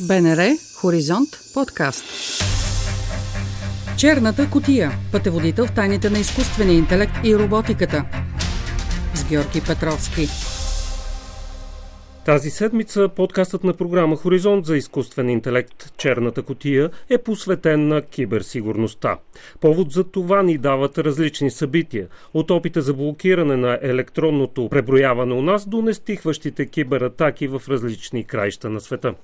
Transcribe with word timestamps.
БНР 0.00 0.56
Хоризонт 0.74 1.28
подкаст. 1.54 2.04
Черната 3.98 4.50
котия. 4.50 4.90
Пътеводител 5.12 5.66
в 5.66 5.74
тайните 5.74 6.10
на 6.10 6.18
изкуствения 6.18 6.76
интелект 6.76 7.12
и 7.24 7.36
роботиката. 7.36 8.04
С 9.14 9.24
Георги 9.28 9.60
Петровски. 9.66 10.28
Тази 12.24 12.50
седмица 12.50 13.08
подкастът 13.16 13.64
на 13.64 13.74
програма 13.74 14.16
Хоризонт 14.16 14.66
за 14.66 14.76
изкуствен 14.76 15.30
интелект 15.30 15.92
Черната 15.96 16.42
котия 16.42 16.90
е 17.10 17.18
посветен 17.18 17.88
на 17.88 18.02
киберсигурността. 18.02 19.18
Повод 19.60 19.90
за 19.92 20.04
това 20.04 20.42
ни 20.42 20.58
дават 20.58 20.98
различни 20.98 21.50
събития. 21.50 22.08
От 22.34 22.50
опита 22.50 22.82
за 22.82 22.94
блокиране 22.94 23.56
на 23.56 23.78
електронното 23.82 24.68
преброяване 24.68 25.34
у 25.34 25.42
нас 25.42 25.68
до 25.68 25.82
нестихващите 25.82 26.66
кибератаки 26.66 27.48
в 27.48 27.62
различни 27.68 28.24
краища 28.24 28.70
на 28.70 28.80
света. 28.80 29.14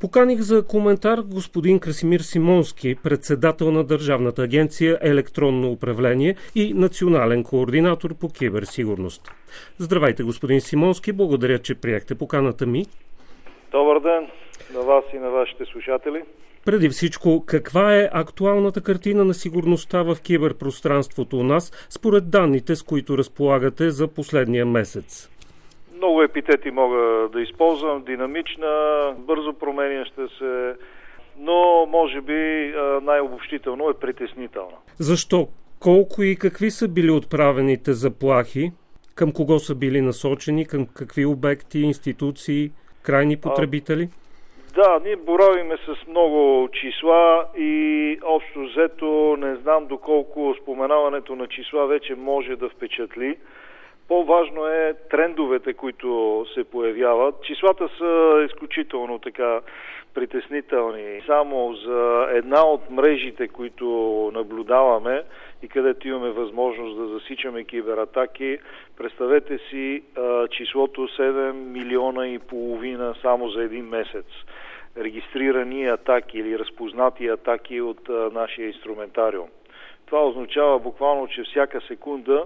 Поканих 0.00 0.40
за 0.40 0.66
коментар 0.66 1.18
господин 1.18 1.78
Красимир 1.78 2.20
Симонски, 2.20 2.94
председател 3.02 3.70
на 3.70 3.84
Държавната 3.84 4.42
агенция 4.42 4.98
електронно 5.02 5.70
управление 5.70 6.36
и 6.54 6.74
национален 6.74 7.44
координатор 7.44 8.14
по 8.14 8.28
киберсигурност. 8.28 9.30
Здравейте, 9.78 10.22
господин 10.22 10.60
Симонски, 10.60 11.12
благодаря, 11.12 11.58
че 11.58 11.74
приехте 11.74 12.14
поканата 12.14 12.66
ми. 12.66 12.86
Добър 13.72 14.00
ден 14.00 14.28
на 14.74 14.80
вас 14.80 15.04
и 15.14 15.18
на 15.18 15.30
вашите 15.30 15.64
слушатели. 15.64 16.22
Преди 16.64 16.88
всичко, 16.88 17.44
каква 17.46 17.96
е 17.96 18.08
актуалната 18.12 18.80
картина 18.80 19.24
на 19.24 19.34
сигурността 19.34 20.02
в 20.02 20.16
киберпространството 20.22 21.38
у 21.38 21.42
нас, 21.42 21.72
според 21.88 22.30
данните, 22.30 22.76
с 22.76 22.82
които 22.82 23.18
разполагате 23.18 23.90
за 23.90 24.08
последния 24.08 24.66
месец? 24.66 25.30
Много 26.00 26.22
епитети 26.22 26.70
мога 26.70 27.28
да 27.32 27.40
използвам. 27.40 28.02
Динамична, 28.02 29.14
бързо 29.18 29.52
променяща 29.52 30.28
се, 30.28 30.74
но 31.38 31.86
може 31.86 32.20
би 32.20 32.72
най-обобщително 33.02 33.90
е 33.90 33.94
притеснителна. 33.94 34.76
Защо? 34.98 35.48
Колко 35.80 36.22
и 36.22 36.36
какви 36.36 36.70
са 36.70 36.88
били 36.88 37.10
отправените 37.10 37.92
заплахи? 37.92 38.72
Към 39.14 39.32
кого 39.32 39.58
са 39.58 39.74
били 39.74 40.00
насочени? 40.00 40.66
Към 40.66 40.86
какви 40.86 41.26
обекти, 41.26 41.78
институции, 41.78 42.70
крайни 43.02 43.36
потребители? 43.36 44.08
А, 44.12 44.82
да, 44.82 45.00
ние 45.04 45.16
боравиме 45.16 45.76
с 45.76 46.06
много 46.08 46.68
числа 46.72 47.44
и 47.58 48.18
общо 48.24 48.60
взето 48.60 49.36
не 49.38 49.56
знам 49.56 49.86
доколко 49.86 50.54
споменаването 50.62 51.36
на 51.36 51.46
числа 51.46 51.86
вече 51.86 52.14
може 52.14 52.56
да 52.56 52.68
впечатли. 52.68 53.36
По-важно 54.10 54.66
е 54.66 54.94
трендовете, 55.10 55.74
които 55.74 56.46
се 56.54 56.64
появяват. 56.64 57.42
Числата 57.42 57.88
са 57.98 58.42
изключително 58.50 59.18
така 59.18 59.60
притеснителни. 60.14 61.22
Само 61.26 61.74
за 61.74 62.26
една 62.30 62.66
от 62.66 62.90
мрежите, 62.90 63.48
които 63.48 63.86
наблюдаваме 64.34 65.22
и 65.62 65.68
където 65.68 66.08
имаме 66.08 66.30
възможност 66.30 66.96
да 66.96 67.06
засичаме 67.06 67.64
кибератаки, 67.64 68.58
представете 68.96 69.58
си 69.58 70.02
а, 70.16 70.48
числото 70.48 71.00
7 71.00 71.52
милиона 71.52 72.28
и 72.28 72.38
половина 72.38 73.14
само 73.22 73.48
за 73.48 73.62
един 73.62 73.84
месец 73.84 74.26
регистрирани 74.98 75.86
атаки 75.86 76.38
или 76.38 76.58
разпознати 76.58 77.28
атаки 77.28 77.80
от 77.80 78.08
а, 78.08 78.30
нашия 78.32 78.66
инструментариум. 78.66 79.48
Това 80.06 80.26
означава 80.26 80.78
буквално, 80.78 81.28
че 81.28 81.42
всяка 81.42 81.80
секунда 81.80 82.44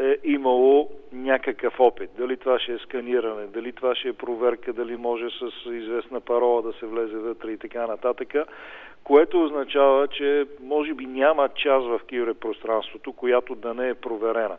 е 0.00 0.16
имало 0.24 0.90
някакъв 1.12 1.80
опит. 1.80 2.10
Дали 2.18 2.36
това 2.36 2.58
ще 2.58 2.72
е 2.72 2.78
сканиране, 2.78 3.46
дали 3.46 3.72
това 3.72 3.94
ще 3.94 4.08
е 4.08 4.12
проверка, 4.12 4.72
дали 4.72 4.96
може 4.96 5.30
с 5.30 5.70
известна 5.70 6.20
парола 6.20 6.62
да 6.62 6.72
се 6.72 6.86
влезе 6.86 7.16
вътре 7.16 7.50
и 7.50 7.58
така 7.58 7.86
нататък, 7.86 8.34
което 9.04 9.44
означава, 9.44 10.08
че 10.08 10.46
може 10.62 10.94
би 10.94 11.06
няма 11.06 11.48
част 11.48 11.86
в 11.86 12.00
киберпространството, 12.06 13.12
която 13.12 13.54
да 13.54 13.74
не 13.74 13.88
е 13.88 13.94
проверена. 13.94 14.56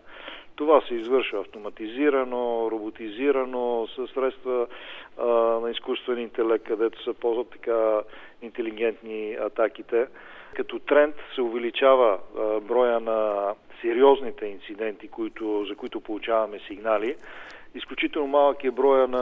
Това 0.55 0.81
се 0.81 0.93
извършва 0.93 1.39
автоматизирано, 1.39 2.71
роботизирано, 2.71 3.87
със 3.95 4.11
средства 4.11 4.67
а, 5.17 5.25
на 5.59 5.71
изкуствен 5.71 6.19
интелект, 6.19 6.65
където 6.65 7.03
се 7.03 7.13
ползват 7.13 7.49
така 7.49 8.01
интелигентни 8.41 9.37
атаките. 9.41 10.07
Като 10.55 10.79
тренд 10.79 11.15
се 11.35 11.41
увеличава 11.41 12.19
броя 12.61 12.99
на 12.99 13.49
сериозните 13.81 14.45
инциденти, 14.45 15.07
които, 15.07 15.65
за 15.69 15.75
които 15.75 16.01
получаваме 16.01 16.59
сигнали. 16.59 17.15
Изключително 17.75 18.27
малък 18.27 18.63
е 18.63 18.71
броя 18.71 19.07
на 19.07 19.17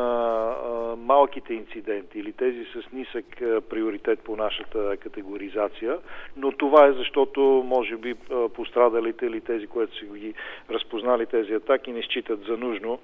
а, 0.65 0.95
малките 0.95 1.53
инциденти 1.53 2.19
или 2.19 2.33
тези 2.33 2.65
с 2.65 2.91
нисък 2.91 3.41
а, 3.41 3.61
приоритет 3.61 4.19
по 4.19 4.35
нашата 4.35 4.97
категоризация, 4.97 5.97
но 6.37 6.51
това 6.51 6.85
е 6.85 6.93
защото 6.93 7.41
може 7.65 7.97
би 7.97 8.15
а, 8.31 8.49
пострадалите 8.49 9.25
или 9.25 9.41
тези, 9.41 9.67
които 9.67 9.97
са 9.97 10.05
ги 10.05 10.33
разпознали 10.69 11.25
тези 11.25 11.53
атаки, 11.53 11.91
не 11.91 12.01
считат 12.01 12.39
за 12.43 12.57
нужно 12.57 12.99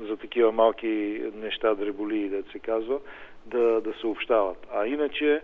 за 0.00 0.16
такива 0.16 0.52
малки 0.52 1.22
неща, 1.34 1.74
дреболи, 1.74 2.28
да 2.28 2.42
се 2.52 2.58
казва, 2.58 2.98
да, 3.46 3.80
да 3.80 3.92
съобщават. 4.00 4.66
А 4.74 4.86
иначе 4.86 5.40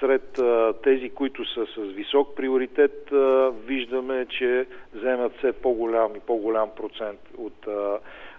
сред 0.00 0.40
тези, 0.82 1.10
които 1.10 1.54
са 1.54 1.66
с 1.66 1.80
висок 1.80 2.36
приоритет, 2.36 3.08
виждаме, 3.66 4.26
че 4.28 4.66
вземат 4.94 5.36
все 5.38 5.52
по-голям 5.52 6.16
и 6.16 6.20
по-голям 6.20 6.70
процент 6.76 7.20
от, 7.38 7.66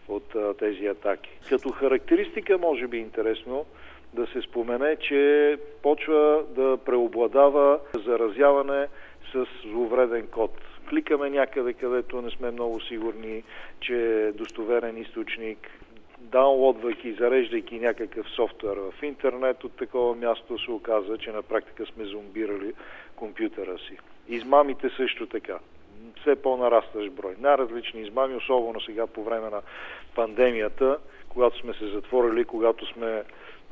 от 0.08 0.58
тези 0.58 0.88
атаки. 0.88 1.40
Като 1.50 1.70
характеристика, 1.70 2.58
може 2.58 2.88
би 2.88 2.98
интересно 2.98 3.66
да 4.14 4.28
се 4.28 4.42
спомене, 4.42 4.96
че 4.96 5.58
почва 5.84 6.44
да 6.50 6.78
преобладава 6.86 7.80
заразяване 8.06 8.88
с 9.34 9.46
зловреден 9.72 10.28
код. 10.28 10.52
Кликаме 10.90 11.30
някъде, 11.30 11.74
където 11.74 12.22
не 12.22 12.30
сме 12.30 12.52
много 12.52 12.82
сигурни, 12.82 13.44
че 13.80 14.28
е 14.28 14.32
достоверен 14.32 14.98
източник, 14.98 15.70
даунлодвайки, 16.32 17.14
зареждайки 17.14 17.80
някакъв 17.80 18.30
софтуер 18.30 18.78
в 18.78 19.04
интернет 19.04 19.64
от 19.64 19.78
такова 19.78 20.16
място, 20.16 20.60
се 20.60 20.72
оказа, 20.72 21.18
че 21.18 21.32
на 21.32 21.42
практика 21.42 21.86
сме 21.86 22.06
зомбирали 22.06 22.74
компютъра 23.16 23.78
си. 23.78 23.98
Измамите 24.28 24.90
също 24.90 25.28
така. 25.28 25.60
Все 26.22 26.36
по-нарастващ 26.36 27.12
брой. 27.12 27.36
Най-различни 27.40 28.02
измами, 28.02 28.36
особено 28.36 28.82
сега 28.82 29.08
по 29.08 29.24
време 29.24 29.50
на 29.50 29.62
пандемията, 30.16 30.98
когато 31.30 31.58
сме 31.60 31.74
се 31.74 31.88
затворили, 31.88 32.46
когато 32.46 32.86
сме 32.86 33.24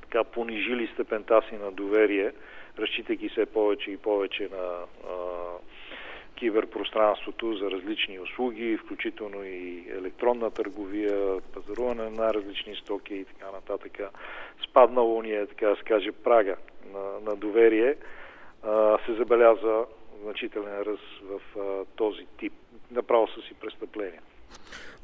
така 0.01 0.23
понижили 0.23 0.87
степента 0.93 1.41
си 1.49 1.55
на 1.55 1.71
доверие, 1.71 2.31
разчитайки 2.79 3.29
се 3.29 3.45
повече 3.45 3.91
и 3.91 3.97
повече 3.97 4.49
на 4.51 4.57
а, 4.57 5.13
киберпространството 6.35 7.57
за 7.57 7.71
различни 7.71 8.19
услуги, 8.19 8.77
включително 8.77 9.43
и 9.43 9.83
електронна 9.97 10.51
търговия, 10.51 11.41
пазаруване 11.53 12.09
на 12.09 12.33
различни 12.33 12.75
стоки 12.75 13.15
и 13.15 13.25
така 13.25 13.51
нататък. 13.51 13.99
Спаднало 14.69 15.21
ни 15.21 15.31
е, 15.31 15.45
така 15.45 15.67
да 15.67 15.75
се 15.75 15.83
каже, 15.83 16.11
прага 16.11 16.55
на, 16.93 17.31
на 17.31 17.35
доверие, 17.35 17.95
а, 18.63 18.97
се 19.05 19.13
забеляза 19.13 19.85
значителен 20.23 20.81
ръст 20.81 21.21
в 21.23 21.59
а, 21.59 21.85
този 21.95 22.25
тип. 22.39 22.53
Направо 22.91 23.27
са 23.27 23.41
си 23.41 23.53
престъпления. 23.61 24.21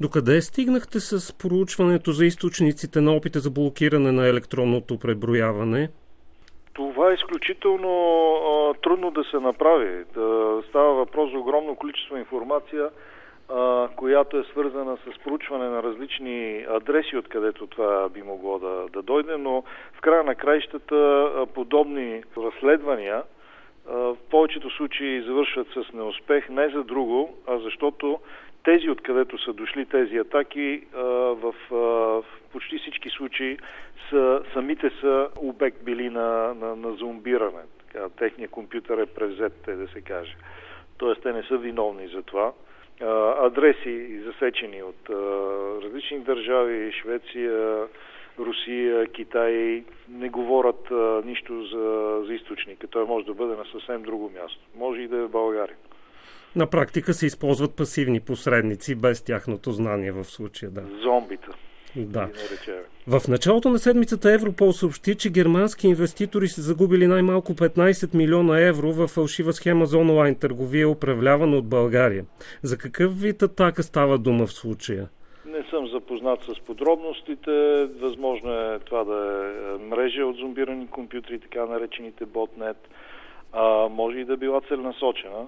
Докъде 0.00 0.42
стигнахте 0.42 1.00
с 1.00 1.38
проучването 1.38 2.12
за 2.12 2.26
източниците 2.26 3.00
на 3.00 3.12
опита 3.12 3.40
за 3.40 3.50
блокиране 3.50 4.12
на 4.12 4.28
електронното 4.28 4.98
преброяване? 4.98 5.88
Това 6.74 7.10
е 7.10 7.14
изключително 7.14 7.90
а, 8.34 8.74
трудно 8.74 9.10
да 9.10 9.24
се 9.24 9.40
направи. 9.40 10.04
Да 10.14 10.62
става 10.68 10.94
въпрос 10.94 11.30
за 11.30 11.38
огромно 11.38 11.76
количество 11.76 12.16
информация, 12.16 12.90
а, 13.48 13.88
която 13.96 14.38
е 14.38 14.44
свързана 14.44 14.96
с 14.96 15.24
проучване 15.24 15.68
на 15.68 15.82
различни 15.82 16.66
адреси, 16.68 17.16
откъдето 17.16 17.66
това 17.66 18.08
би 18.08 18.22
могло 18.22 18.58
да, 18.58 18.86
да 18.92 19.02
дойде, 19.02 19.36
но 19.36 19.62
в 19.92 20.00
края 20.00 20.24
на 20.24 20.34
краищата 20.34 20.96
а, 20.96 21.46
подобни 21.46 22.22
разследвания 22.36 23.22
в 23.86 24.16
повечето 24.30 24.70
случаи 24.70 25.22
завършват 25.22 25.66
с 25.68 25.92
неуспех, 25.92 26.48
не 26.48 26.68
за 26.68 26.84
друго, 26.84 27.34
а 27.46 27.58
защото 27.58 28.20
тези, 28.64 28.90
откъдето 28.90 29.38
са 29.38 29.52
дошли 29.52 29.86
тези 29.86 30.16
атаки, 30.16 30.82
в, 30.94 31.54
почти 32.52 32.78
всички 32.78 33.10
случаи 33.10 33.58
са, 34.10 34.42
самите 34.52 34.90
са 35.00 35.28
обект 35.36 35.84
били 35.84 36.10
на, 36.10 36.54
на, 36.54 36.76
на 36.76 36.92
зомбиране. 36.92 37.62
Така, 37.86 38.08
техният 38.08 38.50
компютър 38.50 38.98
е 38.98 39.06
превзет, 39.06 39.52
те 39.64 39.74
да 39.74 39.88
се 39.88 40.00
каже. 40.00 40.36
Тоест, 40.98 41.22
те 41.22 41.32
не 41.32 41.42
са 41.42 41.58
виновни 41.58 42.08
за 42.08 42.22
това. 42.22 42.52
Адреси 43.40 44.20
засечени 44.20 44.82
от 44.82 45.10
различни 45.84 46.18
държави, 46.18 46.92
Швеция, 46.92 47.86
Русия, 48.38 49.06
Китай, 49.06 49.84
не 50.08 50.28
говорят 50.28 50.90
нищо 51.24 51.62
за, 51.64 52.20
за 52.26 52.34
източника. 52.34 52.86
Той 52.86 53.04
може 53.04 53.26
да 53.26 53.34
бъде 53.34 53.56
на 53.56 53.64
съвсем 53.64 54.02
друго 54.02 54.30
място. 54.42 54.60
Може 54.76 55.00
и 55.00 55.08
да 55.08 55.16
е 55.16 55.22
в 55.22 55.28
България. 55.28 55.76
На 56.56 56.66
практика 56.66 57.14
се 57.14 57.26
използват 57.26 57.76
пасивни 57.76 58.20
посредници 58.20 58.94
без 58.94 59.22
тяхното 59.22 59.72
знание 59.72 60.12
в 60.12 60.24
случая, 60.24 60.70
да. 60.70 60.82
Зомбита. 61.02 61.48
Да. 61.96 62.28
В 63.06 63.28
началото 63.28 63.68
на 63.68 63.78
седмицата 63.78 64.32
Европол 64.32 64.72
съобщи, 64.72 65.14
че 65.14 65.30
германски 65.30 65.86
инвеститори 65.86 66.48
са 66.48 66.62
загубили 66.62 67.06
най-малко 67.06 67.52
15 67.54 68.14
милиона 68.14 68.60
евро 68.60 68.92
в 68.92 69.08
фалшива 69.08 69.52
схема 69.52 69.86
за 69.86 69.98
онлайн 69.98 70.34
търговия, 70.34 70.88
управлявана 70.88 71.56
от 71.56 71.68
България. 71.68 72.24
За 72.62 72.78
какъв 72.78 73.20
вид 73.20 73.42
атака 73.42 73.82
става 73.82 74.18
дума 74.18 74.46
в 74.46 74.52
случая? 74.52 75.08
Не 75.46 75.64
съм 75.70 75.88
запознат 75.88 76.40
с 76.42 76.60
подробностите. 76.60 77.86
Възможно 78.00 78.52
е 78.52 78.78
това 78.78 79.04
да 79.04 79.50
е 79.74 79.84
мрежа 79.84 80.26
от 80.26 80.36
зомбирани 80.36 80.86
компютри, 80.86 81.38
така 81.38 81.66
наречените 81.66 82.26
ботнет. 82.26 82.76
А, 83.52 83.88
може 83.88 84.18
и 84.18 84.24
да 84.24 84.36
била 84.36 84.60
целенасочена. 84.60 85.46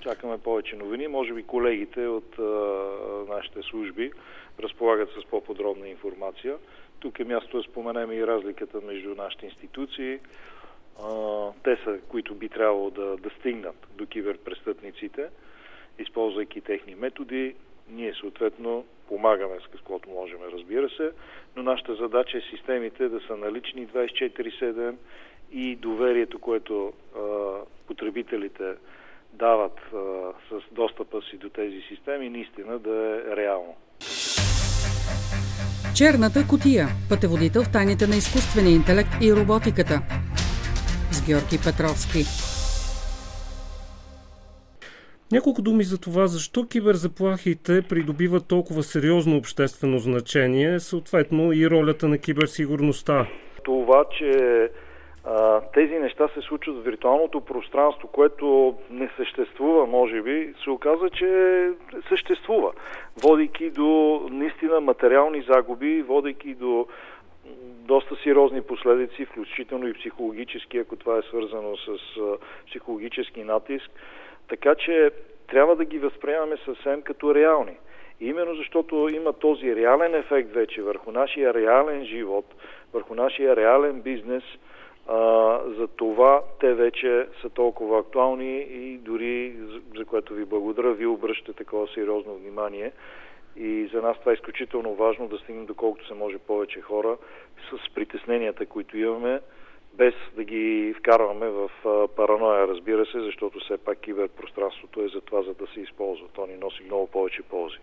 Чакаме 0.00 0.38
повече 0.38 0.76
новини. 0.76 1.08
Може 1.08 1.32
би 1.32 1.42
колегите 1.42 2.06
от 2.06 2.38
а, 2.38 2.42
нашите 3.28 3.62
служби 3.62 4.12
разполагат 4.60 5.08
с 5.10 5.24
по-подробна 5.24 5.88
информация. 5.88 6.56
Тук 7.00 7.20
е 7.20 7.24
място 7.24 7.56
да 7.56 7.62
споменем 7.62 8.12
и 8.12 8.26
разликата 8.26 8.80
между 8.80 9.14
нашите 9.14 9.46
институции. 9.46 10.18
А, 11.02 11.10
те 11.64 11.78
са, 11.84 11.98
които 12.08 12.34
би 12.34 12.48
трябвало 12.48 12.90
да, 12.90 13.16
да 13.16 13.30
стигнат 13.30 13.86
до 13.94 14.06
киберпрестъпниците, 14.06 15.28
използвайки 15.98 16.60
техни 16.60 16.94
методи. 16.94 17.54
Ние 17.88 18.14
съответно 18.14 18.84
помагаме 19.08 19.56
с 19.60 19.66
каквото 19.72 20.10
можем, 20.10 20.38
разбира 20.52 20.90
се, 20.90 21.12
но 21.56 21.62
нашата 21.62 21.94
задача 21.94 22.38
е 22.38 22.40
системите 22.40 23.08
да 23.08 23.20
са 23.20 23.36
налични 23.36 23.88
24-7 23.88 24.94
и 25.52 25.76
доверието, 25.76 26.38
което 26.38 26.92
а, 27.16 27.20
потребителите 27.86 28.74
дават 29.38 29.78
а, 29.94 29.96
с 30.48 30.74
достъпа 30.74 31.20
си 31.30 31.36
до 31.36 31.48
тези 31.48 31.80
системи, 31.88 32.28
наистина 32.30 32.78
да 32.78 33.22
е 33.32 33.36
реално. 33.36 33.74
Черната 35.96 36.40
котия. 36.50 36.86
Пътеводител 37.08 37.62
в 37.62 37.72
тайните 37.72 38.06
на 38.06 38.16
изкуствения 38.16 38.74
интелект 38.74 39.12
и 39.22 39.32
роботиката. 39.32 39.96
С 41.10 41.26
Георги 41.26 41.58
Петровски. 41.66 42.22
Няколко 45.32 45.62
думи 45.62 45.84
за 45.84 46.00
това, 46.00 46.26
защо 46.26 46.66
киберзаплахите 46.68 47.82
придобиват 47.88 48.48
толкова 48.48 48.82
сериозно 48.82 49.36
обществено 49.36 49.98
значение, 49.98 50.80
съответно 50.80 51.52
и 51.52 51.70
ролята 51.70 52.08
на 52.08 52.18
киберсигурността. 52.18 53.26
Това, 53.64 54.04
че 54.18 54.30
тези 55.74 55.98
неща 55.98 56.28
се 56.28 56.40
случват 56.40 56.76
в 56.76 56.82
виртуалното 56.82 57.40
пространство, 57.40 58.08
което 58.08 58.74
не 58.90 59.10
съществува, 59.16 59.86
може 59.86 60.22
би, 60.22 60.54
се 60.64 60.70
оказа, 60.70 61.10
че 61.10 61.70
съществува, 62.08 62.72
водейки 63.22 63.70
до 63.70 64.20
наистина 64.30 64.80
материални 64.80 65.42
загуби, 65.42 66.02
водейки 66.02 66.54
до 66.54 66.86
доста 67.86 68.16
сериозни 68.16 68.62
последици, 68.62 69.26
включително 69.26 69.88
и 69.88 69.94
психологически, 69.94 70.78
ако 70.78 70.96
това 70.96 71.18
е 71.18 71.22
свързано 71.22 71.76
с 71.76 71.88
а, 72.20 72.36
психологически 72.66 73.44
натиск. 73.44 73.90
Така 74.48 74.74
че 74.74 75.10
трябва 75.48 75.76
да 75.76 75.84
ги 75.84 75.98
възприемаме 75.98 76.56
съвсем 76.64 77.02
като 77.02 77.34
реални. 77.34 77.76
Именно 78.20 78.54
защото 78.54 79.08
има 79.08 79.32
този 79.32 79.76
реален 79.76 80.14
ефект 80.14 80.52
вече 80.52 80.82
върху 80.82 81.12
нашия 81.12 81.54
реален 81.54 82.04
живот, 82.04 82.54
върху 82.92 83.14
нашия 83.14 83.56
реален 83.56 84.00
бизнес, 84.00 84.44
а, 85.08 85.60
за 85.78 85.88
това 85.88 86.42
те 86.60 86.74
вече 86.74 87.26
са 87.42 87.50
толкова 87.50 87.98
актуални 87.98 88.58
и 88.58 88.98
дори, 88.98 89.56
за 89.96 90.04
което 90.04 90.34
ви 90.34 90.44
благодаря, 90.44 90.92
ви 90.92 91.06
обръщате 91.06 91.52
такова 91.52 91.88
сериозно 91.94 92.34
внимание. 92.34 92.92
И 93.56 93.86
за 93.92 94.02
нас 94.02 94.18
това 94.20 94.32
е 94.32 94.34
изключително 94.34 94.94
важно 94.94 95.28
да 95.28 95.38
стигнем 95.38 95.66
доколкото 95.66 96.06
се 96.06 96.14
може 96.14 96.38
повече 96.38 96.80
хора 96.80 97.16
с 97.70 97.94
притесненията, 97.94 98.66
които 98.66 98.98
имаме, 98.98 99.40
без 99.94 100.14
да 100.36 100.44
ги 100.44 100.94
вкарваме 100.98 101.48
в 101.48 101.70
параноя, 102.16 102.68
разбира 102.68 103.06
се, 103.06 103.20
защото 103.20 103.58
все 103.60 103.78
пак 103.78 103.98
киберпространството 103.98 105.00
е 105.02 105.08
за 105.08 105.20
това, 105.20 105.42
за 105.42 105.54
да 105.54 105.66
се 105.66 105.80
използва. 105.80 106.26
То 106.32 106.46
ни 106.46 106.56
носи 106.56 106.82
много 106.84 107.06
повече 107.06 107.42
ползи. 107.42 107.78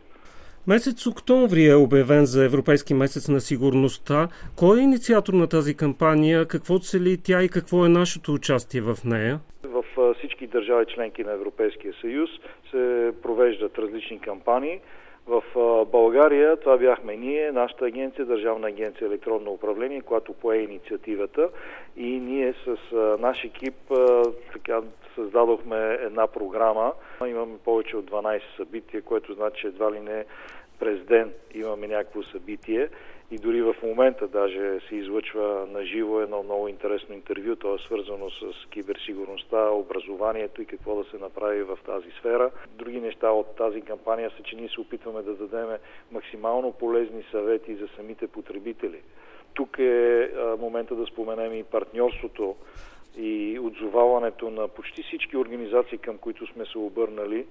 Месец 0.68 1.08
октомври 1.08 1.66
е 1.66 1.76
обявен 1.76 2.26
за 2.26 2.46
Европейски 2.46 2.94
месец 2.94 3.30
на 3.30 3.40
сигурността. 3.42 4.28
Кой 4.60 4.80
е 4.80 4.84
инициатор 4.84 5.34
на 5.34 5.48
тази 5.48 5.78
кампания? 5.78 6.46
Какво 6.46 6.80
цели 6.80 7.18
тя 7.24 7.44
и 7.44 7.50
какво 7.50 7.86
е 7.86 7.90
нашето 7.90 8.34
участие 8.34 8.82
в 8.82 8.98
нея? 9.06 9.40
В 9.64 9.84
всички 10.18 10.48
държави 10.48 10.86
членки 10.96 11.24
на 11.24 11.32
Европейския 11.32 11.94
съюз 12.02 12.30
се 12.72 13.12
провеждат 13.24 13.78
различни 13.78 14.20
кампании. 14.20 14.80
В 15.28 15.44
България 15.86 16.58
това 16.58 16.78
бяхме 16.78 17.16
ние, 17.16 17.52
нашата 17.52 17.86
агенция, 17.86 18.26
Държавна 18.26 18.68
агенция 18.68 19.06
електронно 19.08 19.52
управление, 19.52 20.02
която 20.02 20.34
пое 20.34 20.58
инициативата 20.58 21.50
и 21.98 22.20
ние 22.20 22.54
с 22.54 22.78
наш 23.20 23.44
екип 23.44 23.76
така, 24.54 24.82
създадохме 25.16 25.98
една 26.02 26.28
програма. 26.28 26.94
Имаме 27.28 27.58
повече 27.66 27.98
от 27.98 28.12
12 28.12 28.42
събития, 28.58 29.02
което 29.02 29.34
значи, 29.34 29.68
едва 29.68 29.92
ли 29.92 30.00
не 30.00 30.26
през 30.80 31.00
ден 31.06 31.34
имаме 31.54 31.88
някакво 31.88 32.24
събитие 32.24 32.90
и 33.34 33.38
дори 33.38 33.62
в 33.62 33.76
момента 33.84 34.28
даже 34.28 34.80
се 34.90 34.96
излъчва 34.96 35.68
на 35.72 35.86
живо 35.86 36.22
едно 36.22 36.44
много 36.44 36.68
интересно 36.68 37.16
интервю, 37.16 37.56
то 37.56 37.76
е 37.76 37.80
свързано 37.80 38.30
с 38.30 38.70
киберсигурността, 38.70 39.70
образованието 39.70 40.62
и 40.62 40.66
какво 40.66 41.04
да 41.04 41.10
се 41.10 41.18
направи 41.18 41.64
в 41.64 41.78
тази 41.86 42.12
сфера. 42.20 42.52
Други 42.76 43.02
неща 43.02 43.32
от 43.32 43.56
тази 43.56 43.82
кампания 43.82 44.32
са, 44.38 44.44
че 44.44 44.56
ние 44.56 44.70
се 44.70 44.82
опитваме 44.82 45.22
да 45.22 45.36
дадем 45.36 45.68
максимално 46.12 46.72
полезни 46.72 47.24
съвети 47.32 47.76
за 47.76 47.88
самите 47.96 48.28
потребители. 48.28 49.02
Тук 49.54 49.80
е 49.80 50.30
момента 50.60 50.96
да 50.96 51.06
споменем 51.06 51.54
и 51.54 51.64
партньорството 51.64 52.56
и 53.18 53.60
отзоваването 53.60 54.50
на 54.50 54.68
почти 54.68 55.04
всички 55.04 55.38
организации, 55.38 55.98
към 55.98 56.18
които 56.18 56.48
сме 56.48 56.66
се 56.66 56.78
обърнали, 56.78 57.46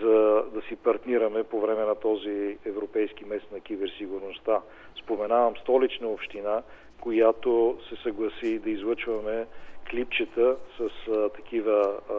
за 0.00 0.44
да 0.54 0.62
си 0.68 0.76
партнираме 0.76 1.42
по 1.42 1.60
време 1.60 1.84
на 1.84 1.94
този 1.94 2.58
европейски 2.66 3.24
месец 3.24 3.50
на 3.52 3.60
киберсигурността. 3.60 4.60
Споменавам 5.02 5.54
столична 5.56 6.08
община, 6.08 6.62
която 7.00 7.78
се 7.88 8.02
съгласи 8.02 8.58
да 8.58 8.70
излъчваме 8.70 9.46
клипчета 9.90 10.56
с 10.78 11.10
а, 11.10 11.28
такива 11.28 11.92
а, 12.10 12.14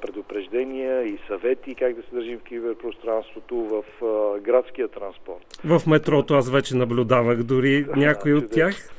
предупреждения 0.00 1.02
и 1.02 1.18
съвети 1.28 1.74
как 1.74 1.94
да 1.94 2.02
се 2.02 2.14
държим 2.14 2.38
в 2.38 2.42
киберпространството 2.42 3.56
в 3.56 4.04
а, 4.04 4.40
градския 4.40 4.88
транспорт. 4.88 5.60
В 5.64 5.86
метрото 5.86 6.34
аз 6.34 6.50
вече 6.50 6.76
наблюдавах 6.76 7.42
дори 7.42 7.86
някои 7.96 8.34
от 8.34 8.50
тях. 8.50 8.93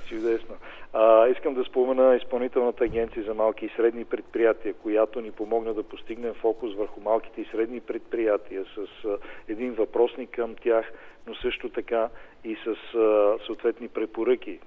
А, 0.98 1.28
искам 1.28 1.54
да 1.54 1.64
спомена 1.64 2.16
Изпълнителната 2.16 2.84
агенция 2.84 3.24
за 3.24 3.34
малки 3.34 3.66
и 3.66 3.72
средни 3.76 4.06
предприятия, 4.06 4.74
която 4.74 5.22
ни 5.22 5.32
помогна 5.32 5.74
да 5.74 5.84
постигнем 5.84 6.34
фокус 6.34 6.76
върху 6.76 7.02
малките 7.02 7.42
и 7.42 7.48
средни 7.52 7.80
предприятия 7.80 8.66
с 8.76 9.06
а, 9.06 9.18
един 9.48 9.74
въпросник 9.74 10.30
към 10.30 10.56
тях, 10.56 10.92
но 11.28 11.36
също 11.36 11.70
така 11.70 12.10
и 12.44 12.56
с 12.56 12.98
а, 12.98 13.38
съответни 13.46 13.88
препоръки. 13.88 14.60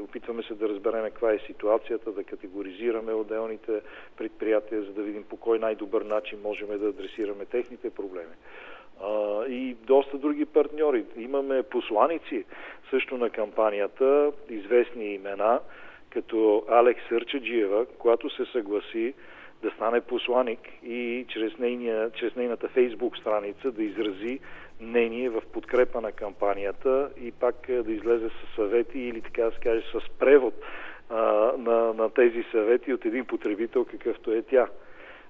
Опитваме 0.00 0.42
се 0.42 0.54
да 0.54 0.68
разберем 0.68 1.04
каква 1.04 1.32
е 1.32 1.38
ситуацията, 1.38 2.12
да 2.12 2.24
категоризираме 2.24 3.12
отделните 3.12 3.80
предприятия, 4.16 4.82
за 4.82 4.92
да 4.92 5.02
видим 5.02 5.24
по 5.24 5.36
кой 5.36 5.58
най-добър 5.58 6.02
начин 6.02 6.38
можем 6.42 6.78
да 6.78 6.88
адресираме 6.88 7.44
техните 7.44 7.90
проблеми 7.90 8.34
а, 9.02 9.44
и 9.46 9.74
доста 9.74 10.18
други 10.18 10.44
партньори. 10.44 11.04
Имаме 11.16 11.62
посланици 11.62 12.44
също 12.90 13.18
на 13.18 13.30
кампанията, 13.30 14.32
известни 14.50 15.14
имена, 15.14 15.60
като 16.10 16.64
Алекс 16.68 17.02
Сърчаджиева, 17.08 17.86
която 17.98 18.30
се 18.30 18.44
съгласи 18.52 19.14
да 19.62 19.70
стане 19.70 20.00
посланик 20.00 20.60
и 20.82 21.26
чрез, 21.28 21.58
нейния, 21.58 22.10
чрез 22.10 22.36
нейната 22.36 22.68
фейсбук 22.68 23.16
страница 23.16 23.72
да 23.72 23.82
изрази 23.82 24.40
мнение 24.80 25.30
в 25.30 25.42
подкрепа 25.52 26.00
на 26.00 26.12
кампанията 26.12 27.10
и 27.20 27.32
пак 27.32 27.54
да 27.68 27.92
излезе 27.92 28.28
с 28.28 28.54
съвети 28.56 28.98
или 28.98 29.20
така 29.20 29.42
да 29.42 29.50
се 29.50 29.58
каже 29.58 29.82
с 29.92 30.18
превод 30.18 30.54
а, 31.10 31.22
на, 31.58 31.94
на 31.94 32.10
тези 32.10 32.44
съвети 32.50 32.92
от 32.92 33.04
един 33.04 33.24
потребител, 33.24 33.84
какъвто 33.84 34.32
е 34.32 34.42
тя. 34.42 34.66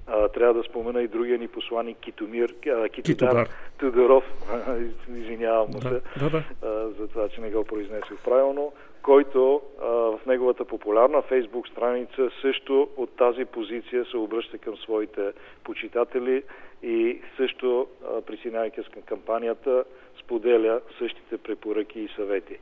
А, 0.06 0.28
трябва 0.28 0.54
да 0.54 0.62
спомена 0.62 1.02
и 1.02 1.08
другия 1.08 1.38
ни 1.38 1.48
посланник 1.48 1.98
Китомир, 1.98 2.54
а, 2.68 2.88
Китодар 2.88 3.48
Тодоров, 3.78 4.24
извинявам 5.08 5.70
да, 5.70 5.80
се, 5.80 6.00
да, 6.18 6.30
да. 6.30 6.44
А, 6.62 6.88
за 7.00 7.08
това, 7.08 7.28
че 7.28 7.40
не 7.40 7.50
го 7.50 7.64
произнесох 7.64 8.18
правилно, 8.24 8.72
който 9.02 9.62
а, 9.80 9.86
в 9.86 10.20
неговата 10.26 10.64
популярна 10.64 11.22
фейсбук 11.22 11.68
страница 11.68 12.30
също 12.42 12.88
от 12.96 13.16
тази 13.16 13.44
позиция 13.44 14.04
се 14.04 14.16
обръща 14.16 14.58
към 14.58 14.76
своите 14.76 15.32
почитатели 15.64 16.42
и 16.82 17.20
също, 17.36 17.86
присъединявайки 18.26 18.80
към 18.92 19.02
кампанията, 19.02 19.84
споделя 20.20 20.80
същите 20.98 21.38
препоръки 21.38 22.00
и 22.00 22.08
съвети. 22.16 22.58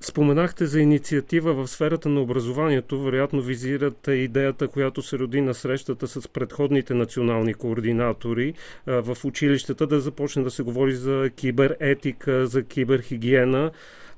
Споменахте 0.00 0.64
за 0.66 0.80
инициатива 0.80 1.54
в 1.54 1.66
сферата 1.66 2.08
на 2.08 2.20
образованието. 2.20 3.00
Вероятно 3.00 3.40
визирате 3.40 4.12
идеята, 4.12 4.68
която 4.68 5.02
се 5.02 5.18
роди 5.18 5.40
на 5.40 5.54
срещата 5.54 6.06
с 6.06 6.28
предходните 6.28 6.94
национални 6.94 7.54
координатори 7.54 8.54
в 8.86 9.24
училищата 9.24 9.86
да 9.86 10.00
започне 10.00 10.42
да 10.42 10.50
се 10.50 10.62
говори 10.62 10.92
за 10.92 11.30
киберетика, 11.36 12.46
за 12.46 12.68
киберхигиена. 12.68 13.70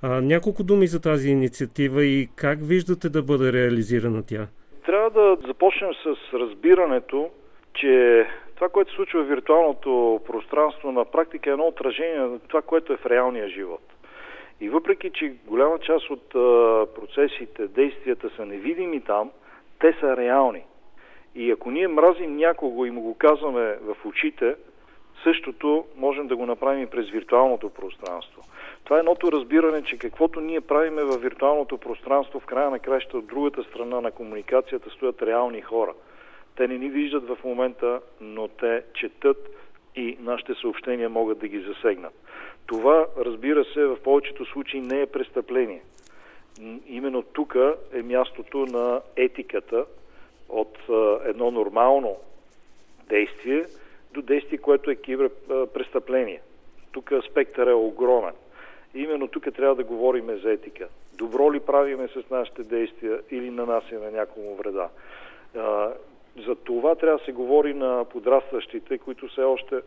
Няколко 0.02 0.62
думи 0.62 0.87
за 0.87 1.00
тази 1.00 1.30
инициатива 1.30 2.04
и 2.04 2.28
как 2.37 2.58
виждате 2.62 3.08
да 3.08 3.22
бъде 3.22 3.52
реализирана 3.52 4.22
тя? 4.26 4.46
Трябва 4.87 5.10
да 5.10 5.37
започнем 5.46 5.90
с 5.94 6.34
разбирането, 6.34 7.30
че 7.75 8.26
това, 8.54 8.68
което 8.68 8.90
се 8.90 8.96
случва 8.96 9.25
в 9.25 9.28
виртуалното 9.28 10.20
пространство, 10.26 10.92
на 10.92 11.04
практика 11.04 11.50
е 11.50 11.52
едно 11.52 11.66
отражение 11.66 12.18
на 12.18 12.38
това, 12.38 12.62
което 12.62 12.92
е 12.92 12.96
в 12.96 13.06
реалния 13.06 13.49
живот. 13.49 13.80
И 14.61 14.69
въпреки, 14.69 15.11
че 15.11 15.35
голяма 15.47 15.79
част 15.79 16.11
от 16.11 16.29
процесите, 16.95 17.67
действията 17.69 18.31
са 18.37 18.47
невидими 18.47 19.00
там, 19.00 19.31
те 19.79 19.97
са 20.00 20.17
реални. 20.17 20.64
И 21.35 21.50
ако 21.50 21.71
ние 21.71 21.88
мразим 21.88 22.37
някого 22.37 22.85
и 22.85 22.90
му 22.90 23.00
го 23.00 23.14
казваме 23.14 23.79
в 23.83 23.97
очите, 24.05 24.55
същото 25.23 25.85
можем 25.97 26.26
да 26.26 26.37
го 26.37 26.47
направим 26.47 26.83
и 26.83 26.87
през 26.87 27.11
виртуалното 27.11 27.71
пространство. 27.71 28.43
Това 28.85 28.97
е 28.97 29.00
едното 29.00 29.33
разбиране, 29.33 29.83
че 29.83 29.99
каквото 29.99 30.40
ние 30.40 30.61
правиме 30.61 31.02
в 31.05 31.19
виртуалното 31.19 31.79
пространство, 31.79 32.40
в 32.40 32.47
края 32.47 32.71
на 32.71 32.79
краща 32.79 33.19
от 33.19 33.26
другата 33.26 33.64
страна 33.64 34.00
на 34.00 34.11
комуникацията 34.11 34.90
стоят 34.90 35.23
реални 35.23 35.61
хора. 35.61 35.95
Те 36.57 36.69
не 36.69 36.79
ни 36.79 36.88
виждат 36.88 37.29
в 37.29 37.45
момента, 37.45 38.00
но 38.21 38.49
те 38.49 38.83
четат 38.95 39.49
и 39.97 40.17
нашите 40.21 40.55
съобщения 40.55 41.09
могат 41.09 41.38
да 41.38 41.49
ги 41.49 41.61
засегнат. 41.61 42.14
Това, 42.70 43.06
разбира 43.18 43.64
се, 43.64 43.86
в 43.86 43.96
повечето 44.04 44.44
случаи 44.44 44.80
не 44.80 45.00
е 45.00 45.06
престъпление. 45.06 45.82
Именно 46.88 47.22
тук 47.22 47.56
е 47.92 48.02
мястото 48.02 48.58
на 48.66 49.00
етиката 49.16 49.84
от 50.48 50.78
едно 51.24 51.50
нормално 51.50 52.16
действие 53.08 53.64
до 54.12 54.22
действие, 54.22 54.58
което 54.58 54.90
е 54.90 54.94
киберпрестъпление. 54.94 56.40
Тук 56.92 57.12
спектър 57.30 57.66
е 57.66 57.72
огромен. 57.72 58.34
Именно 58.94 59.28
тук 59.28 59.54
трябва 59.54 59.74
да 59.74 59.84
говорим 59.84 60.38
за 60.42 60.52
етика. 60.52 60.88
Добро 61.14 61.52
ли 61.52 61.60
правиме 61.60 62.08
с 62.08 62.30
нашите 62.30 62.62
действия 62.62 63.20
или 63.30 63.50
нанасяме 63.50 64.10
някому 64.10 64.54
вреда? 64.54 64.88
За 66.46 66.54
това 66.64 66.94
трябва 66.94 67.18
да 67.18 67.24
се 67.24 67.32
говори 67.32 67.74
на 67.74 68.04
подрастващите, 68.04 68.98
които 68.98 69.28
все 69.28 69.42
още 69.42 69.80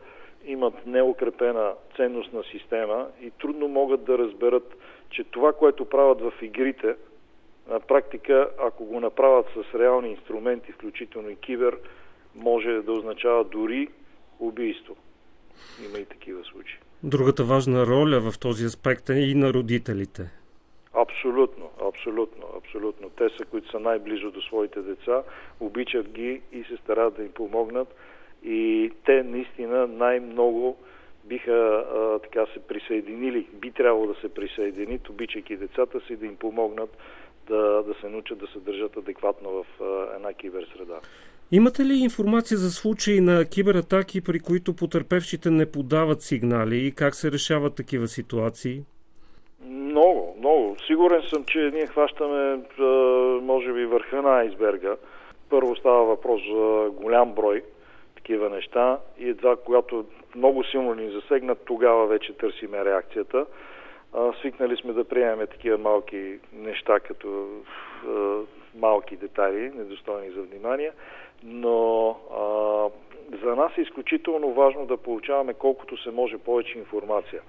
имат 0.46 0.86
неукрепена 0.86 1.74
ценностна 1.96 2.44
система 2.52 3.08
и 3.22 3.32
трудно 3.32 3.68
могат 3.68 4.04
да 4.04 4.18
разберат, 4.18 4.76
че 5.10 5.24
това, 5.24 5.54
което 5.54 5.86
правят 5.86 6.22
в 6.22 6.34
игрите, 6.42 6.96
на 7.68 7.80
практика, 7.80 8.50
ако 8.60 8.86
го 8.86 9.00
направят 9.00 9.46
с 9.46 9.80
реални 9.80 10.12
инструменти, 10.12 10.72
включително 10.72 11.30
и 11.30 11.36
кибер, 11.36 11.78
може 12.36 12.82
да 12.82 12.92
означава 12.92 13.44
дори 13.44 13.88
убийство. 14.40 14.96
Има 15.86 15.98
и 15.98 16.06
такива 16.06 16.44
случаи. 16.44 16.78
Другата 17.04 17.44
важна 17.44 17.86
роля 17.86 18.32
в 18.32 18.40
този 18.40 18.66
аспект 18.66 19.10
е 19.10 19.14
и 19.14 19.36
на 19.36 19.54
родителите. 19.54 20.32
Абсолютно, 20.94 21.70
абсолютно, 21.88 22.44
абсолютно. 22.58 23.10
Те 23.10 23.30
са, 23.38 23.46
които 23.46 23.72
са 23.72 23.80
най-близо 23.80 24.32
до 24.32 24.42
своите 24.42 24.82
деца, 24.82 25.24
обичат 25.60 26.10
ги 26.10 26.42
и 26.52 26.64
се 26.64 26.78
старат 26.78 27.16
да 27.16 27.24
им 27.24 27.32
помогнат. 27.32 27.96
И 28.44 28.92
те 29.06 29.24
наистина 29.24 29.88
най-много 29.88 30.78
биха 31.24 31.52
а, 31.52 32.20
така 32.20 32.46
се 32.54 32.60
присъединили, 32.60 33.48
би 33.54 33.72
трябвало 33.72 34.08
да 34.08 34.16
се 34.22 34.34
присъединят, 34.34 35.10
обичайки 35.10 35.58
децата 35.58 36.02
си, 36.08 36.16
да 36.16 36.26
им 36.26 36.36
помогнат 36.36 36.98
да, 37.48 37.84
да 37.84 37.94
се 38.02 38.10
научат 38.10 38.38
да 38.38 38.48
се 38.48 38.60
държат 38.60 38.98
адекватно 38.98 39.50
в 39.50 39.84
а, 39.84 40.16
една 40.16 40.34
киберсреда. 40.34 41.00
Имате 41.52 41.86
ли 41.86 41.94
информация 41.94 42.58
за 42.58 42.72
случаи 42.72 43.22
на 43.22 43.46
кибератаки, 43.46 44.22
при 44.22 44.40
които 44.40 44.76
потерпевшите 44.76 45.50
не 45.50 45.72
подават 45.72 46.22
сигнали 46.22 46.88
и 46.88 46.92
как 46.92 47.16
се 47.16 47.32
решават 47.32 47.76
такива 47.76 48.08
ситуации? 48.08 48.82
Много, 49.66 50.36
много. 50.40 50.76
Сигурен 50.88 51.22
съм, 51.30 51.44
че 51.46 51.72
ние 51.74 51.88
хващаме, 51.88 52.60
може 53.42 53.74
би, 53.74 53.86
върха 53.86 54.22
на 54.22 54.30
айсберга. 54.30 54.96
Първо 55.50 55.76
става 55.76 56.06
въпрос 56.06 56.42
за 56.54 56.90
голям 56.90 57.34
брой 57.34 57.64
такива 58.24 58.50
неща 58.50 59.00
и 59.18 59.30
едва 59.30 59.56
когато 59.56 60.06
много 60.36 60.64
силно 60.64 60.96
ни 60.96 61.12
засегнат, 61.12 61.66
тогава 61.66 62.08
вече 62.08 62.38
търсиме 62.38 62.86
реакцията. 62.86 63.46
свикнали 64.40 64.78
сме 64.78 64.94
да 64.94 65.04
приемем 65.04 65.48
такива 65.48 65.78
малки 65.78 66.40
неща, 66.54 67.00
като 67.00 67.48
малки 68.76 69.16
детайли, 69.16 69.72
недостойни 69.76 70.32
за 70.32 70.42
внимание, 70.42 70.92
но 71.44 72.10
а, 72.10 72.90
за 73.46 73.56
нас 73.56 73.72
е 73.78 73.82
изключително 73.82 74.54
важно 74.54 74.86
да 74.86 74.98
получаваме 74.98 75.54
колкото 75.54 76.04
се 76.04 76.12
може 76.12 76.38
повече 76.38 76.78
информация. 76.78 77.42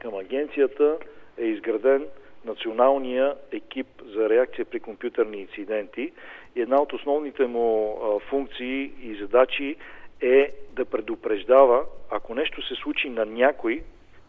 Към 0.00 0.14
агенцията 0.14 0.96
е 1.38 1.44
изграден 1.44 2.06
националния 2.44 3.34
екип 3.52 3.86
за 4.16 4.28
реакция 4.28 4.64
при 4.64 4.80
компютърни 4.80 5.36
инциденти 5.36 6.12
една 6.56 6.82
от 6.82 6.92
основните 6.92 7.46
му 7.46 7.98
а, 8.02 8.18
функции 8.18 8.92
и 9.02 9.14
задачи 9.14 9.76
е 10.20 10.52
да 10.72 10.84
предупреждава, 10.84 11.84
ако 12.10 12.34
нещо 12.34 12.62
се 12.62 12.74
случи 12.74 13.10
на 13.10 13.26
някой 13.26 13.82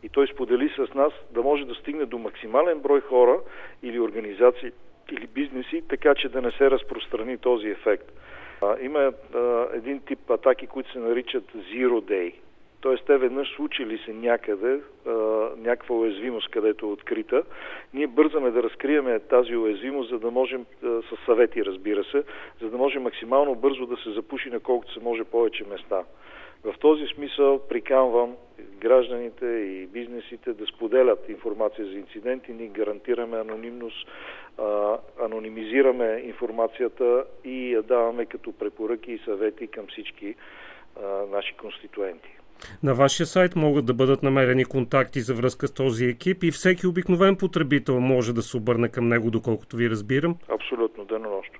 и 0.03 0.09
той 0.09 0.27
сподели 0.27 0.69
с 0.69 0.93
нас, 0.93 1.13
да 1.31 1.41
може 1.41 1.65
да 1.65 1.75
стигне 1.75 2.05
до 2.05 2.17
максимален 2.17 2.79
брой 2.79 3.01
хора 3.01 3.39
или 3.83 3.99
организации 3.99 4.71
или 5.11 5.27
бизнеси, 5.27 5.83
така 5.89 6.15
че 6.15 6.29
да 6.29 6.41
не 6.41 6.51
се 6.51 6.71
разпространи 6.71 7.37
този 7.37 7.67
ефект. 7.67 8.11
А, 8.61 8.75
има 8.81 9.13
а, 9.35 9.67
един 9.73 9.99
тип 9.99 10.31
атаки, 10.31 10.67
които 10.67 10.91
се 10.91 10.99
наричат 10.99 11.43
Zero 11.53 12.01
Day. 12.01 12.33
Тоест, 12.81 13.05
те 13.05 13.17
веднъж 13.17 13.55
случили 13.55 13.97
се 13.97 14.13
някъде, 14.13 14.79
а, 15.05 15.11
някаква 15.57 15.95
уязвимост, 15.95 16.49
където 16.49 16.85
е 16.85 16.89
открита. 16.89 17.43
Ние 17.93 18.07
бързаме 18.07 18.51
да 18.51 18.63
разкриеме 18.63 19.19
тази 19.19 19.55
уязвимост, 19.55 20.09
за 20.09 20.19
да 20.19 20.31
можем, 20.31 20.65
а, 20.83 20.87
с 20.87 21.25
съвети 21.25 21.65
разбира 21.65 22.03
се, 22.03 22.23
за 22.61 22.69
да 22.69 22.77
може 22.77 22.99
максимално 22.99 23.55
бързо 23.55 23.85
да 23.85 23.97
се 23.97 24.11
запуши 24.11 24.49
на 24.49 24.59
колкото 24.59 24.93
се 24.93 24.99
може 24.99 25.23
повече 25.23 25.63
места. 25.63 26.03
В 26.63 26.75
този 26.79 27.05
смисъл 27.07 27.59
приканвам 27.69 28.35
гражданите 28.79 29.45
и 29.45 29.87
бизнесите 29.87 30.53
да 30.53 30.65
споделят 30.65 31.29
информация 31.29 31.85
за 31.85 31.93
инциденти. 31.93 32.53
Ние 32.53 32.67
гарантираме 32.67 33.37
анонимност, 33.37 34.07
анонимизираме 35.21 36.21
информацията 36.25 37.25
и 37.43 37.73
я 37.73 37.83
даваме 37.83 38.25
като 38.25 38.51
препоръки 38.51 39.11
и 39.11 39.21
съвети 39.25 39.67
към 39.67 39.87
всички 39.87 40.35
наши 41.31 41.53
конституенти. 41.53 42.36
На 42.83 42.93
вашия 42.93 43.25
сайт 43.25 43.55
могат 43.55 43.85
да 43.85 43.93
бъдат 43.93 44.23
намерени 44.23 44.65
контакти 44.65 45.21
за 45.21 45.33
връзка 45.33 45.67
с 45.67 45.71
този 45.71 46.05
екип 46.05 46.43
и 46.43 46.51
всеки 46.51 46.87
обикновен 46.87 47.35
потребител 47.35 47.99
може 47.99 48.33
да 48.33 48.41
се 48.43 48.57
обърне 48.57 48.89
към 48.89 49.07
него, 49.07 49.31
доколкото 49.31 49.77
ви 49.77 49.89
разбирам. 49.89 50.35
Абсолютно, 50.49 51.05
денонощно. 51.05 51.59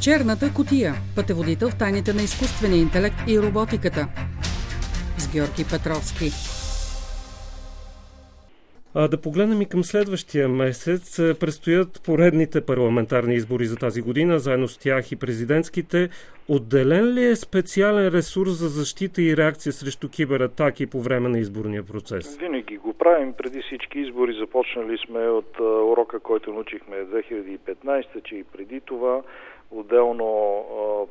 Черната 0.00 0.52
котия. 0.54 0.94
Пътеводител 1.16 1.70
в 1.70 1.78
тайните 1.78 2.12
на 2.12 2.22
изкуствения 2.22 2.80
интелект 2.80 3.16
и 3.28 3.40
роботиката. 3.40 4.08
С 5.18 5.32
Георги 5.32 5.64
Петровски. 5.70 6.30
А, 8.98 9.08
да 9.08 9.20
погледнем 9.20 9.62
и 9.62 9.68
към 9.68 9.84
следващия 9.84 10.48
месец. 10.48 11.16
Предстоят 11.40 12.02
поредните 12.06 12.66
парламентарни 12.66 13.34
избори 13.34 13.64
за 13.64 13.76
тази 13.76 14.02
година, 14.02 14.38
заедно 14.38 14.68
с 14.68 14.78
тях 14.78 15.12
и 15.12 15.16
президентските. 15.16 16.08
Отделен 16.48 17.14
ли 17.14 17.24
е 17.24 17.36
специален 17.36 18.08
ресурс 18.08 18.50
за 18.50 18.68
защита 18.68 19.22
и 19.22 19.36
реакция 19.36 19.72
срещу 19.72 20.08
кибератаки 20.08 20.86
по 20.86 21.00
време 21.00 21.28
на 21.28 21.38
изборния 21.38 21.82
процес? 21.82 22.36
Винаги 22.36 22.76
го 22.76 22.92
правим 22.92 23.32
преди 23.32 23.62
всички 23.62 23.98
избори. 23.98 24.32
Започнали 24.40 24.98
сме 25.06 25.28
от 25.28 25.60
урока, 25.60 26.20
който 26.20 26.52
научихме 26.52 26.96
2015, 26.96 28.22
че 28.24 28.34
и 28.36 28.44
преди 28.44 28.80
това 28.80 29.22
Отделно 29.70 30.64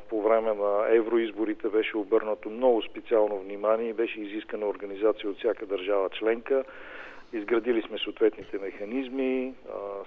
по 0.08 0.22
време 0.22 0.54
на 0.54 0.96
евроизборите 0.96 1.68
беше 1.68 1.96
обърнато 1.96 2.50
много 2.50 2.82
специално 2.82 3.38
внимание 3.38 3.88
и 3.88 3.92
беше 3.92 4.20
изискана 4.20 4.66
организация 4.66 5.30
от 5.30 5.38
всяка 5.38 5.66
държава 5.66 6.08
членка. 6.18 6.64
Изградили 7.32 7.82
сме 7.82 7.98
съответните 7.98 8.58
механизми, 8.58 9.54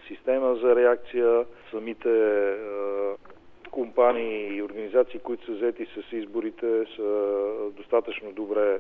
система 0.08 0.56
за 0.56 0.76
реакция, 0.76 1.46
самите 1.72 2.10
компании 3.72 4.56
и 4.56 4.64
организации, 4.64 5.20
които 5.20 5.46
са 5.46 5.52
взети 5.52 5.86
с 5.86 6.14
изборите, 6.14 6.86
са 6.96 7.50
достатъчно 7.72 8.32
добре 8.32 8.80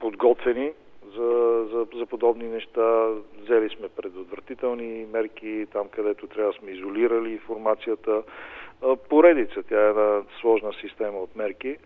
подготвени 0.00 0.72
за, 1.16 1.66
за, 1.72 1.86
за 1.98 2.06
подобни 2.06 2.48
неща. 2.48 3.08
Взели 3.42 3.68
сме 3.68 3.88
предотвратителни 3.88 5.06
мерки, 5.12 5.66
там 5.72 5.88
където 5.88 6.26
трябва 6.26 6.52
сме 6.52 6.70
изолирали 6.70 7.32
информацията. 7.32 8.22
Поредица, 9.08 9.62
тя 9.62 9.86
е 9.86 9.88
една 9.88 10.22
сложна 10.40 10.72
система 10.80 11.18
от 11.18 11.36
мерки. 11.36 11.76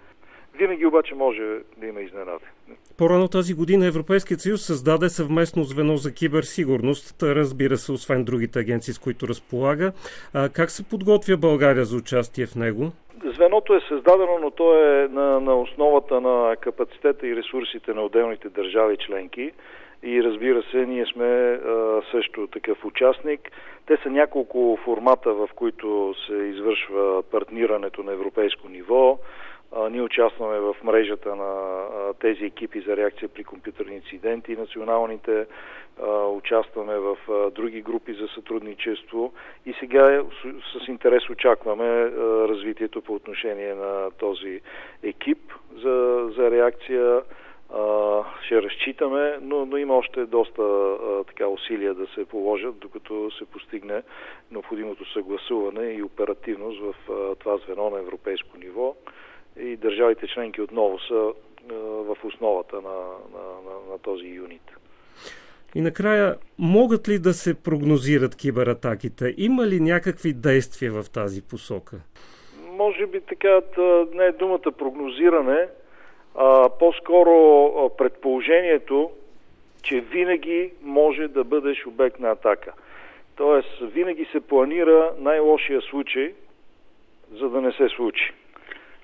Винаги 0.59 0.87
обаче 0.87 1.15
може 1.15 1.43
да 1.77 1.87
има 1.87 2.01
изненади. 2.01 2.45
По-рано 2.99 3.29
тази 3.29 3.55
година 3.55 3.87
Европейският 3.87 4.41
съюз 4.41 4.67
създаде 4.67 5.09
съвместно 5.09 5.65
звено 5.65 5.97
за 5.97 6.15
киберсигурност, 6.15 7.23
разбира 7.23 7.77
се, 7.77 7.93
освен 7.93 8.25
другите 8.25 8.59
агенции, 8.59 8.95
с 8.95 8.99
които 8.99 9.29
разполага. 9.29 9.93
А 10.35 10.49
как 10.49 10.71
се 10.71 10.89
подготвя 10.89 11.37
България 11.37 11.85
за 11.85 11.97
участие 11.97 12.47
в 12.47 12.55
него? 12.55 12.93
Звеното 13.35 13.75
е 13.75 13.81
създадено, 13.89 14.39
но 14.41 14.51
то 14.51 14.75
е 14.75 15.09
на, 15.09 15.41
на 15.41 15.61
основата 15.61 16.21
на 16.21 16.57
капацитета 16.61 17.27
и 17.27 17.37
ресурсите 17.37 17.95
на 17.95 18.03
отделните 18.03 18.49
държави 18.49 18.97
членки. 18.97 19.53
И 20.03 20.23
разбира 20.23 20.63
се, 20.71 20.77
ние 20.77 21.07
сме 21.07 21.25
а, 21.25 22.03
също 22.11 22.47
такъв 22.47 22.85
участник. 22.85 23.51
Те 23.87 23.97
са 24.03 24.11
няколко 24.11 24.79
формата, 24.85 25.35
в 25.35 25.49
които 25.55 26.15
се 26.27 26.35
извършва 26.35 27.23
партнирането 27.23 28.03
на 28.03 28.13
европейско 28.13 28.69
ниво. 28.69 29.19
Ние 29.91 30.03
участваме 30.03 30.59
в 30.59 30.77
мрежата 30.85 31.37
на 31.37 31.79
тези 32.21 32.45
екипи 32.45 32.81
за 32.81 32.97
реакция 32.97 33.29
при 33.29 33.45
компютърни 33.45 33.95
инциденти, 33.95 34.57
националните, 34.57 35.47
участваме 36.29 36.99
в 36.99 37.17
други 37.51 37.83
групи 37.83 38.15
за 38.15 38.29
сътрудничество 38.29 39.33
и 39.67 39.75
сега 39.81 40.23
с, 40.43 40.85
с 40.85 40.89
интерес 40.89 41.31
очакваме 41.31 42.11
развитието 42.49 43.03
по 43.03 43.15
отношение 43.15 43.75
на 43.75 44.11
този 44.19 44.61
екип 45.03 45.53
за, 45.77 46.29
за 46.37 46.51
реакция. 46.51 47.23
Ще 48.43 48.63
разчитаме, 48.63 49.39
но, 49.43 49.67
но 49.67 49.77
има 49.77 49.97
още 49.97 50.27
доста 50.27 50.97
така 51.27 51.49
усилия 51.49 51.95
да 51.95 52.07
се 52.07 52.25
положат, 52.25 52.79
докато 52.79 53.31
се 53.31 53.45
постигне 53.45 54.03
необходимото 54.51 55.13
съгласуване 55.13 55.93
и 55.93 56.03
оперативност 56.03 56.81
в 56.81 56.95
това 57.39 57.57
звено 57.57 57.91
на 57.91 57.99
европейско 57.99 58.59
ниво 58.59 58.95
и 59.61 59.77
държавите 59.77 60.27
членки 60.27 60.61
отново 60.61 60.99
са 60.99 61.33
в 61.83 62.17
основата 62.25 62.77
на, 62.77 62.99
на, 63.33 63.45
на, 63.67 63.91
на 63.93 63.99
този 63.99 64.27
юнит. 64.27 64.63
И 65.75 65.81
накрая, 65.81 66.37
могат 66.59 67.09
ли 67.09 67.19
да 67.19 67.33
се 67.33 67.63
прогнозират 67.63 68.37
кибератаките? 68.37 69.35
Има 69.37 69.67
ли 69.67 69.81
някакви 69.81 70.33
действия 70.33 70.93
в 70.93 71.11
тази 71.11 71.43
посока? 71.43 71.97
Може 72.71 73.07
би 73.07 73.21
така, 73.21 73.61
не 74.15 74.25
е 74.25 74.33
думата 74.33 74.73
прогнозиране, 74.79 75.69
а 76.35 76.69
по-скоро 76.79 77.91
предположението, 77.99 79.11
че 79.83 80.01
винаги 80.01 80.73
може 80.83 81.29
да 81.29 81.45
бъдеш 81.45 81.87
обект 81.87 82.21
на 82.21 82.31
атака. 82.31 82.73
Тоест, 83.37 83.79
винаги 83.81 84.29
се 84.33 84.41
планира 84.41 85.15
най-лошия 85.19 85.81
случай, 85.83 86.35
за 87.33 87.49
да 87.49 87.61
не 87.61 87.73
се 87.73 87.89
случи. 87.89 88.33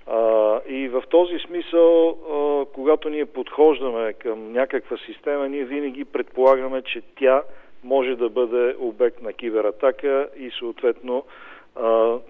А, 0.06 0.60
и 0.68 0.88
в 0.88 1.02
този 1.10 1.38
смисъл, 1.38 2.08
а, 2.08 2.64
когато 2.74 3.08
ние 3.08 3.26
подхождаме 3.26 4.12
към 4.12 4.52
някаква 4.52 4.96
система, 4.96 5.48
ние 5.48 5.64
винаги 5.64 6.04
предполагаме, 6.04 6.82
че 6.82 7.02
тя 7.18 7.42
може 7.84 8.16
да 8.16 8.28
бъде 8.28 8.74
обект 8.78 9.22
на 9.22 9.32
кибератака 9.32 10.28
и 10.38 10.50
съответно, 10.58 11.24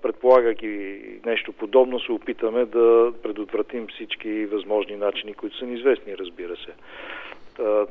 предполагайки 0.03 1.01
нещо 1.25 1.53
подобно, 1.53 2.01
се 2.01 2.13
опитаме 2.13 2.65
да 2.65 3.13
предотвратим 3.23 3.87
всички 3.89 4.47
възможни 4.47 4.97
начини, 4.97 5.35
които 5.35 5.57
са 5.57 5.67
неизвестни, 5.67 6.19
разбира 6.19 6.57
се. 6.57 6.73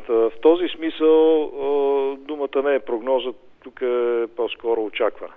В 0.08 0.32
този 0.42 0.68
смисъл 0.68 1.52
думата 2.18 2.64
не 2.64 2.76
е 2.76 2.80
прогноза, 2.80 3.30
тук 3.64 3.82
е 3.82 4.28
по-скоро 4.36 4.84
очакване. 4.84 5.34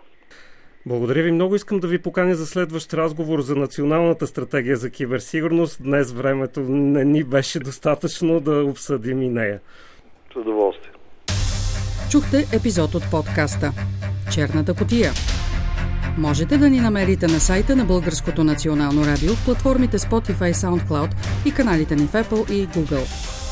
Благодаря 0.87 1.23
ви 1.23 1.33
много. 1.33 1.55
Искам 1.55 1.79
да 1.79 1.87
ви 1.87 1.99
поканя 1.99 2.35
за 2.35 2.47
следващ 2.47 2.95
разговор 2.95 3.41
за 3.41 3.57
националната 3.57 4.27
стратегия 4.27 4.77
за 4.77 4.91
киберсигурност. 4.91 5.83
Днес 5.83 6.13
времето 6.13 6.61
не 6.61 7.05
ни 7.05 7.25
беше 7.25 7.59
достатъчно 7.59 8.41
да 8.41 8.65
обсъдим 8.65 9.23
и 9.23 9.29
нея. 9.29 9.61
С 10.33 10.37
удоволствие. 10.37 10.91
Чухте 12.11 12.47
епизод 12.53 12.95
от 12.95 13.03
подкаста 13.11 13.73
Черната 14.33 14.75
котия. 14.75 15.13
Можете 16.19 16.59
да 16.59 16.71
ни 16.71 16.81
намерите 16.81 17.27
на 17.27 17.41
сайта 17.41 17.77
на 17.77 17.85
Българското 17.85 18.45
национално 18.45 19.07
радио 19.07 19.35
в 19.35 19.45
платформите 19.45 19.99
Spotify, 19.99 20.53
SoundCloud 20.53 21.11
и 21.47 21.53
каналите 21.55 21.97
ни 21.97 22.07
в 22.07 22.13
Apple 22.13 22.51
и 22.53 22.69
Google. 22.69 23.44